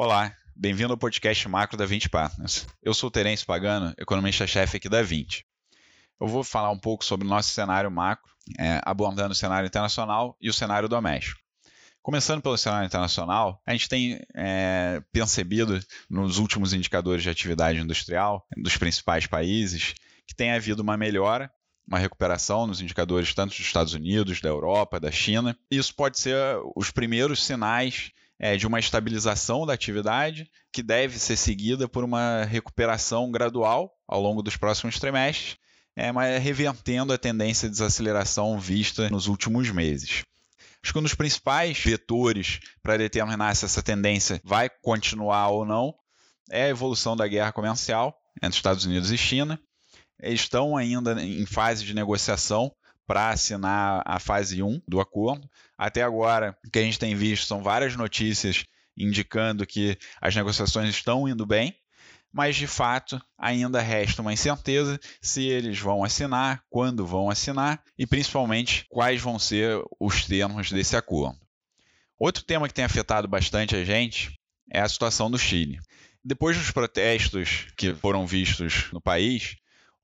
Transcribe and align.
Olá, 0.00 0.32
bem-vindo 0.54 0.92
ao 0.92 0.96
podcast 0.96 1.48
macro 1.48 1.76
da 1.76 1.84
20 1.84 2.08
Partners. 2.08 2.68
Eu 2.80 2.94
sou 2.94 3.10
Terence 3.10 3.44
Pagano, 3.44 3.92
economista-chefe 3.98 4.76
aqui 4.76 4.88
da 4.88 5.02
20. 5.02 5.44
Eu 6.20 6.28
vou 6.28 6.44
falar 6.44 6.70
um 6.70 6.78
pouco 6.78 7.04
sobre 7.04 7.26
o 7.26 7.28
nosso 7.28 7.48
cenário 7.48 7.90
macro, 7.90 8.30
é, 8.56 8.80
abordando 8.84 9.32
o 9.32 9.34
cenário 9.34 9.66
internacional 9.66 10.36
e 10.40 10.48
o 10.48 10.52
cenário 10.52 10.88
doméstico. 10.88 11.40
Começando 12.00 12.40
pelo 12.40 12.56
cenário 12.56 12.86
internacional, 12.86 13.60
a 13.66 13.72
gente 13.72 13.88
tem 13.88 14.20
é, 14.36 15.02
percebido 15.12 15.80
nos 16.08 16.38
últimos 16.38 16.72
indicadores 16.72 17.24
de 17.24 17.30
atividade 17.30 17.80
industrial 17.80 18.46
dos 18.56 18.76
principais 18.76 19.26
países 19.26 19.94
que 20.28 20.36
tem 20.36 20.52
havido 20.52 20.80
uma 20.80 20.96
melhora 20.96 21.50
uma 21.88 21.98
recuperação 21.98 22.68
nos 22.68 22.80
indicadores 22.80 23.34
tanto 23.34 23.50
dos 23.50 23.60
Estados 23.60 23.94
Unidos, 23.94 24.42
da 24.42 24.48
Europa, 24.48 25.00
da 25.00 25.10
China. 25.10 25.58
Isso 25.70 25.92
pode 25.94 26.20
ser 26.20 26.36
os 26.76 26.90
primeiros 26.90 27.42
sinais 27.42 28.12
é, 28.38 28.56
de 28.56 28.66
uma 28.66 28.78
estabilização 28.78 29.66
da 29.66 29.72
atividade, 29.72 30.48
que 30.72 30.82
deve 30.82 31.18
ser 31.18 31.36
seguida 31.36 31.88
por 31.88 32.04
uma 32.04 32.44
recuperação 32.44 33.30
gradual 33.30 33.92
ao 34.06 34.20
longo 34.20 34.42
dos 34.42 34.56
próximos 34.56 34.98
trimestres, 34.98 35.56
é, 35.96 36.12
mas 36.12 36.40
revertendo 36.40 37.12
a 37.12 37.18
tendência 37.18 37.68
de 37.68 37.72
desaceleração 37.72 38.58
vista 38.58 39.10
nos 39.10 39.26
últimos 39.26 39.70
meses. 39.70 40.22
Acho 40.82 40.92
que 40.92 40.98
um 40.98 41.02
dos 41.02 41.14
principais 41.14 41.78
vetores 41.78 42.60
para 42.82 42.96
determinar 42.96 43.54
se 43.56 43.64
essa 43.64 43.82
tendência 43.82 44.40
vai 44.44 44.70
continuar 44.70 45.48
ou 45.48 45.66
não 45.66 45.92
é 46.50 46.64
a 46.64 46.68
evolução 46.68 47.16
da 47.16 47.26
guerra 47.26 47.52
comercial 47.52 48.16
entre 48.42 48.56
Estados 48.56 48.84
Unidos 48.84 49.10
e 49.10 49.18
China. 49.18 49.60
Eles 50.20 50.40
estão 50.40 50.76
ainda 50.76 51.20
em 51.22 51.44
fase 51.46 51.84
de 51.84 51.94
negociação 51.94 52.72
para 53.08 53.30
assinar 53.30 54.02
a 54.04 54.20
fase 54.20 54.62
1 54.62 54.82
do 54.86 55.00
acordo. 55.00 55.48
Até 55.78 56.02
agora, 56.02 56.54
o 56.64 56.70
que 56.70 56.78
a 56.78 56.82
gente 56.82 56.98
tem 56.98 57.16
visto 57.16 57.46
são 57.46 57.62
várias 57.62 57.96
notícias 57.96 58.66
indicando 58.94 59.66
que 59.66 59.96
as 60.20 60.36
negociações 60.36 60.90
estão 60.90 61.26
indo 61.26 61.46
bem, 61.46 61.74
mas 62.30 62.54
de 62.54 62.66
fato 62.66 63.18
ainda 63.38 63.80
resta 63.80 64.20
uma 64.20 64.32
incerteza 64.32 65.00
se 65.22 65.42
eles 65.46 65.78
vão 65.78 66.04
assinar, 66.04 66.62
quando 66.68 67.06
vão 67.06 67.30
assinar 67.30 67.82
e 67.98 68.06
principalmente 68.06 68.84
quais 68.90 69.22
vão 69.22 69.38
ser 69.38 69.82
os 69.98 70.26
termos 70.26 70.70
desse 70.70 70.94
acordo. 70.94 71.40
Outro 72.18 72.44
tema 72.44 72.68
que 72.68 72.74
tem 72.74 72.84
afetado 72.84 73.26
bastante 73.26 73.74
a 73.74 73.84
gente 73.84 74.38
é 74.70 74.80
a 74.80 74.88
situação 74.88 75.30
do 75.30 75.38
Chile. 75.38 75.80
Depois 76.22 76.58
dos 76.58 76.70
protestos 76.70 77.68
que 77.74 77.94
foram 77.94 78.26
vistos 78.26 78.92
no 78.92 79.00
país, 79.00 79.56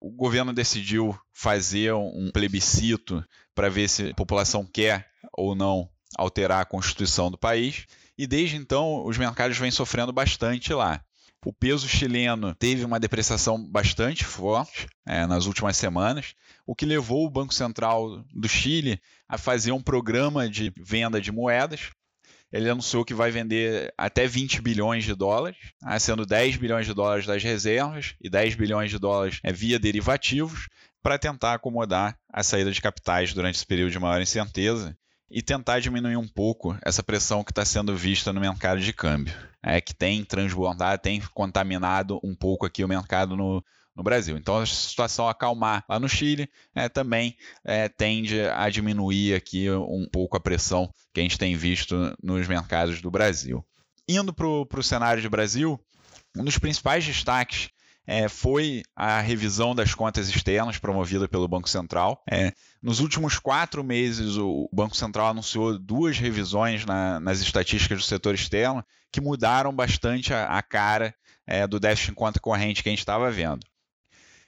o 0.05 0.10
governo 0.10 0.52
decidiu 0.52 1.19
fazer 1.33 1.94
um 1.94 2.30
plebiscito 2.30 3.24
para 3.55 3.70
ver 3.70 3.88
se 3.88 4.10
a 4.10 4.14
população 4.14 4.66
quer 4.66 5.08
ou 5.33 5.55
não 5.55 5.88
alterar 6.19 6.60
a 6.60 6.66
constituição 6.66 7.30
do 7.30 7.38
país, 7.38 7.86
e 8.16 8.27
desde 8.27 8.56
então 8.56 9.06
os 9.06 9.16
mercados 9.16 9.56
vêm 9.56 9.70
sofrendo 9.70 10.12
bastante 10.12 10.75
lá. 10.75 11.02
O 11.42 11.55
peso 11.55 11.88
chileno 11.88 12.55
teve 12.55 12.84
uma 12.84 13.00
depreciação 13.00 13.62
bastante 13.66 14.27
forte 14.27 14.86
é, 15.06 15.27
nas 15.27 15.47
últimas 15.47 15.77
semanas, 15.78 16.34
o 16.66 16.75
que 16.75 16.84
levou 16.84 17.25
o 17.25 17.30
Banco 17.30 17.55
Central 17.55 18.22
do 18.34 18.48
Chile 18.48 19.00
a 19.27 19.38
fazer 19.38 19.72
um 19.72 19.82
programa 19.82 20.48
de 20.50 20.70
venda 20.77 21.19
de 21.19 21.32
moedas 21.32 21.91
ele 22.55 22.70
anunciou 22.70 23.05
que 23.05 23.12
vai 23.12 23.33
vender 23.33 23.92
até 23.98 24.28
20 24.28 24.62
bilhões 24.62 25.02
de 25.02 25.12
dólares, 25.12 25.58
né, 25.83 25.98
sendo 25.98 26.24
10 26.24 26.56
bilhões 26.56 26.86
de 26.86 26.94
dólares 26.94 27.27
das 27.27 27.42
reservas 27.42 28.14
e 28.22 28.30
10 28.30 28.55
bilhões 28.55 28.92
de 28.92 28.98
dólares 28.98 29.41
é, 29.42 29.52
via 29.52 29.77
derivativos, 29.77 30.69
para 31.02 31.19
tentar 31.19 31.55
acomodar 31.55 32.16
a 32.32 32.44
saída 32.44 32.70
de 32.70 32.80
capitais 32.80 33.34
durante 33.34 33.56
esse 33.56 33.66
período 33.66 33.91
de 33.91 33.98
maior 33.98 34.22
incerteza 34.22 34.97
e 35.28 35.42
tentar 35.42 35.80
diminuir 35.80 36.16
um 36.16 36.28
pouco 36.28 36.78
essa 36.82 37.03
pressão 37.03 37.43
que 37.43 37.50
está 37.50 37.64
sendo 37.64 37.97
vista 37.97 38.32
no 38.32 38.41
mercado 38.41 38.81
de 38.81 38.93
câmbio, 38.93 39.34
é 39.60 39.81
que 39.81 39.93
tem 39.93 40.25
transbordado, 40.25 41.03
tem 41.03 41.20
contaminado 41.34 42.20
um 42.22 42.37
pouco 42.37 42.64
aqui 42.64 42.84
o 42.84 42.88
mercado 42.88 43.37
no, 43.37 43.64
no 43.94 44.03
Brasil. 44.03 44.37
Então, 44.37 44.59
a 44.59 44.66
situação 44.66 45.28
acalmar 45.28 45.84
lá 45.88 46.00
no 46.00 46.09
Chile 46.09 46.49
é, 46.75 46.88
também 46.88 47.37
é, 47.65 47.88
tende 47.88 48.41
a 48.41 48.69
diminuir 48.69 49.34
aqui 49.34 49.71
um 49.71 50.06
pouco 50.10 50.37
a 50.37 50.41
pressão 50.41 50.93
que 51.12 51.21
a 51.21 51.22
gente 51.22 51.38
tem 51.38 51.56
visto 51.56 52.16
nos 52.22 52.49
mercados 52.49 53.00
do 53.00 53.10
Brasil. 53.10 53.65
Indo 54.09 54.32
para 54.34 54.47
o 54.47 54.82
cenário 54.82 55.22
de 55.22 55.28
Brasil, 55.28 55.81
um 56.37 56.44
dos 56.44 56.59
principais 56.59 57.05
destaques 57.05 57.71
é, 58.06 58.28
foi 58.28 58.82
a 58.94 59.21
revisão 59.21 59.75
das 59.75 59.94
contas 59.94 60.28
externas 60.28 60.78
promovida 60.78 61.26
pelo 61.26 61.49
Banco 61.49 61.69
Central. 61.69 62.22
É, 62.31 62.53
nos 62.82 63.00
últimos 63.00 63.38
quatro 63.38 63.82
meses, 63.82 64.37
o 64.37 64.69
Banco 64.72 64.97
Central 64.97 65.28
anunciou 65.28 65.78
duas 65.78 66.19
revisões 66.19 66.84
na, 66.84 67.19
nas 67.19 67.41
estatísticas 67.41 67.99
do 67.99 68.05
setor 68.05 68.34
externo 68.34 68.84
que 69.11 69.21
mudaram 69.21 69.75
bastante 69.75 70.34
a, 70.34 70.47
a 70.47 70.62
cara 70.62 71.15
é, 71.47 71.66
do 71.66 71.81
déficit 71.81 72.11
em 72.11 72.15
conta 72.15 72.41
corrente 72.41 72.82
que 72.82 72.88
a 72.88 72.93
gente 72.93 72.99
estava 72.99 73.31
vendo. 73.31 73.65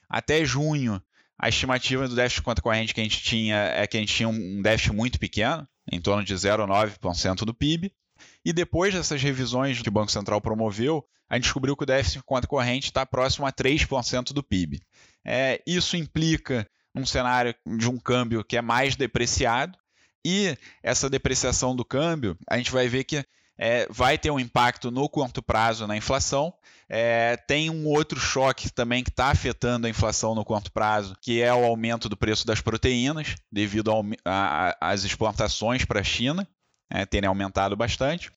Até 0.09 0.43
junho, 0.45 1.01
a 1.37 1.49
estimativa 1.49 2.07
do 2.07 2.15
déficit 2.15 2.39
de 2.39 2.45
conta 2.45 2.61
corrente 2.61 2.93
que 2.93 3.01
a 3.01 3.03
gente 3.03 3.21
tinha 3.21 3.55
é 3.55 3.85
que 3.85 3.97
a 3.97 3.99
gente 3.99 4.13
tinha 4.13 4.29
um 4.29 4.61
déficit 4.61 4.93
muito 4.93 5.19
pequeno, 5.19 5.67
em 5.91 6.01
torno 6.01 6.23
de 6.23 6.33
0,9% 6.33 7.45
do 7.45 7.53
PIB. 7.53 7.91
E 8.43 8.51
depois 8.51 8.93
dessas 8.93 9.21
revisões 9.21 9.81
que 9.81 9.89
o 9.89 9.91
Banco 9.91 10.11
Central 10.11 10.41
promoveu, 10.41 11.05
a 11.29 11.35
gente 11.35 11.43
descobriu 11.43 11.75
que 11.75 11.83
o 11.83 11.87
déficit 11.87 12.19
de 12.19 12.23
conta 12.23 12.47
corrente 12.47 12.85
está 12.85 13.05
próximo 13.05 13.45
a 13.45 13.51
3% 13.51 14.33
do 14.33 14.43
PIB. 14.43 14.81
É, 15.23 15.61
isso 15.67 15.95
implica 15.95 16.67
um 16.95 17.05
cenário 17.05 17.53
de 17.77 17.89
um 17.89 17.97
câmbio 17.97 18.43
que 18.43 18.57
é 18.57 18.61
mais 18.61 18.95
depreciado, 18.95 19.77
e 20.25 20.57
essa 20.83 21.09
depreciação 21.09 21.75
do 21.75 21.85
câmbio, 21.85 22.37
a 22.49 22.57
gente 22.57 22.71
vai 22.71 22.87
ver 22.87 23.03
que 23.03 23.23
é, 23.57 23.87
vai 23.89 24.17
ter 24.17 24.31
um 24.31 24.39
impacto 24.39 24.91
no 24.91 25.09
curto 25.09 25.41
prazo 25.41 25.87
na 25.87 25.97
inflação. 25.97 26.53
É, 26.89 27.35
tem 27.35 27.69
um 27.69 27.85
outro 27.87 28.19
choque 28.19 28.69
também 28.71 29.03
que 29.03 29.09
está 29.09 29.29
afetando 29.29 29.87
a 29.87 29.89
inflação 29.89 30.35
no 30.35 30.45
curto 30.45 30.71
prazo, 30.71 31.17
que 31.21 31.41
é 31.41 31.53
o 31.53 31.65
aumento 31.65 32.07
do 32.07 32.15
preço 32.15 32.45
das 32.45 32.61
proteínas, 32.61 33.35
devido 33.51 33.91
às 34.79 35.03
exportações 35.03 35.83
para 35.83 35.99
a 35.99 36.03
China 36.03 36.47
é, 36.89 37.05
terem 37.05 37.27
aumentado 37.27 37.75
bastante. 37.75 38.31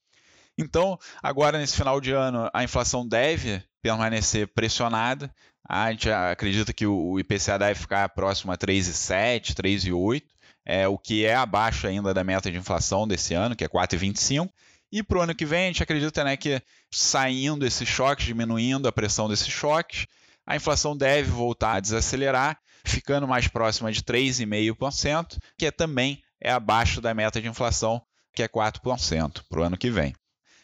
Então, 0.59 0.99
agora 1.23 1.59
nesse 1.59 1.77
final 1.77 2.01
de 2.01 2.13
ano, 2.13 2.51
a 2.53 2.65
inflação 2.65 3.07
deve 3.07 3.63
permanecer 3.83 4.49
pressionada. 4.49 5.33
A 5.67 5.91
gente 5.93 6.11
acredita 6.11 6.73
que 6.73 6.87
o 6.87 7.19
IPCA 7.19 7.59
deve 7.59 7.79
ficar 7.79 8.09
próximo 8.11 8.53
a 8.53 8.59
3,7, 8.59 9.55
3,8, 9.55 10.23
é, 10.67 10.89
o 10.89 10.99
que 10.99 11.25
é 11.25 11.35
abaixo 11.35 11.87
ainda 11.87 12.13
da 12.13 12.25
meta 12.25 12.51
de 12.51 12.59
inflação 12.59 13.07
desse 13.07 13.35
ano, 13.35 13.55
que 13.57 13.65
é 13.65 13.69
4,25. 13.69 14.51
E 14.93 15.03
para 15.03 15.19
o 15.19 15.21
ano 15.23 15.35
que 15.35 15.47
vem, 15.47 15.65
a 15.65 15.67
gente 15.69 15.83
acredita 15.83 16.25
né, 16.25 16.37
que 16.37 16.61
saindo 16.91 17.65
esses 17.65 17.89
choques, 17.89 18.27
diminuindo 18.27 18.89
a 18.89 18.93
pressão 18.93 19.29
desses 19.29 19.49
choques, 19.49 20.07
a 20.45 20.57
inflação 20.57 20.97
deve 20.97 21.31
voltar 21.31 21.75
a 21.75 21.81
desacelerar, 21.81 22.59
ficando 22.85 23.29
mais 23.29 23.47
próxima 23.47 23.93
de 23.93 24.03
3,5%, 24.03 25.39
que 25.57 25.67
é 25.67 25.71
também 25.71 26.23
é 26.41 26.51
abaixo 26.51 27.01
da 27.01 27.15
meta 27.15 27.41
de 27.41 27.49
inflação, 27.49 28.03
que 28.35 28.43
é 28.43 28.49
4% 28.49 29.43
para 29.49 29.61
o 29.61 29.63
ano 29.63 29.77
que 29.77 29.91
vem. 29.91 30.15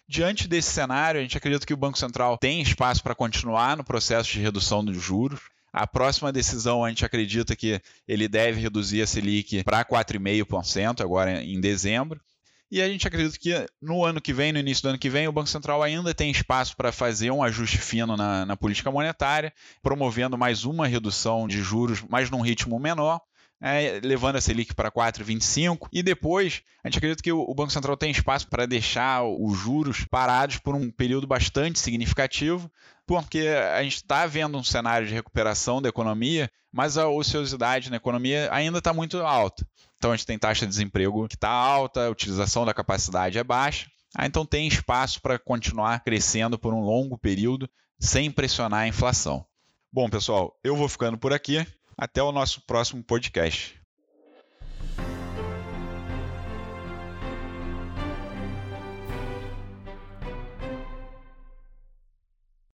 Diante 0.08 0.48
desse 0.48 0.70
cenário, 0.70 1.20
a 1.20 1.22
gente 1.22 1.36
acredita 1.36 1.66
que 1.66 1.74
o 1.74 1.76
Banco 1.76 1.98
Central 1.98 2.38
tem 2.38 2.60
espaço 2.60 3.02
para 3.02 3.14
continuar 3.14 3.76
no 3.76 3.84
processo 3.84 4.30
de 4.30 4.40
redução 4.40 4.84
dos 4.84 5.00
juros. 5.00 5.40
A 5.72 5.86
próxima 5.86 6.32
decisão, 6.32 6.84
a 6.84 6.88
gente 6.88 7.04
acredita 7.04 7.56
que 7.56 7.80
ele 8.06 8.28
deve 8.28 8.60
reduzir 8.60 9.02
a 9.02 9.06
Selic 9.06 9.62
para 9.64 9.84
4,5% 9.84 11.00
agora 11.00 11.42
em 11.42 11.60
dezembro. 11.60 12.20
E 12.70 12.82
a 12.82 12.88
gente 12.88 13.06
acredita 13.06 13.38
que 13.38 13.66
no 13.80 14.04
ano 14.04 14.20
que 14.20 14.32
vem, 14.32 14.52
no 14.52 14.58
início 14.58 14.82
do 14.82 14.88
ano 14.88 14.98
que 14.98 15.08
vem, 15.08 15.28
o 15.28 15.32
Banco 15.32 15.48
Central 15.48 15.82
ainda 15.82 16.12
tem 16.12 16.30
espaço 16.30 16.76
para 16.76 16.90
fazer 16.90 17.30
um 17.30 17.42
ajuste 17.42 17.78
fino 17.78 18.16
na, 18.16 18.44
na 18.44 18.56
política 18.56 18.90
monetária, 18.90 19.52
promovendo 19.80 20.36
mais 20.36 20.64
uma 20.64 20.86
redução 20.86 21.46
de 21.46 21.62
juros, 21.62 22.02
mas 22.08 22.28
num 22.28 22.40
ritmo 22.40 22.78
menor. 22.78 23.20
É, 23.58 24.00
levando 24.02 24.36
a 24.36 24.40
Selic 24.40 24.74
para 24.74 24.90
4,25 24.90 25.88
e 25.90 26.02
depois 26.02 26.60
a 26.84 26.88
gente 26.88 26.98
acredita 26.98 27.22
que 27.22 27.32
o, 27.32 27.54
Banco 27.54 27.72
Central 27.72 27.96
tem 27.96 28.10
espaço 28.10 28.46
para 28.48 28.66
deixar 28.66 29.24
os 29.24 29.56
juros 29.56 30.04
parados 30.04 30.58
por 30.58 30.74
um 30.74 30.90
período 30.90 31.26
bastante 31.26 31.78
significativo, 31.78 32.70
porque 33.06 33.48
a 33.72 33.82
gente 33.82 33.96
está 33.96 34.26
vendo 34.26 34.58
um 34.58 34.64
cenário 34.64 35.06
de 35.06 35.14
recuperação 35.14 35.80
da 35.80 35.88
economia, 35.88 36.50
mas 36.72 36.98
a 36.98 37.08
ociosidade 37.08 37.90
na 37.90 37.96
economia 37.96 38.48
ainda 38.52 38.78
está 38.78 38.92
muito 38.92 39.18
alta. 39.18 39.66
Então 39.96 40.12
a 40.12 40.16
gente 40.16 40.26
tem 40.26 40.38
taxa 40.38 40.66
de 40.66 40.70
desemprego 40.70 41.28
que 41.28 41.36
está 41.36 41.48
alta, 41.48 42.06
a 42.06 42.10
utilização 42.10 42.64
da 42.66 42.74
capacidade 42.74 43.38
é 43.38 43.44
baixa. 43.44 43.86
Ah, 44.14 44.26
então 44.26 44.44
tem 44.44 44.66
espaço 44.66 45.20
para 45.20 45.38
continuar 45.38 46.02
crescendo 46.02 46.58
por 46.58 46.74
um 46.74 46.80
longo 46.80 47.16
período 47.18 47.68
sem 47.98 48.30
pressionar 48.30 48.80
a 48.80 48.88
inflação. 48.88 49.44
Bom, 49.92 50.08
pessoal, 50.10 50.58
eu 50.62 50.76
vou 50.76 50.88
ficando 50.88 51.16
por 51.16 51.32
aqui. 51.32 51.66
Até 51.96 52.22
o 52.22 52.32
nosso 52.32 52.60
próximo 52.66 53.02
podcast. 53.02 53.80